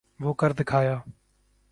وہ 0.19 0.33
کر 0.33 0.51
دکھایا۔ 0.51 0.95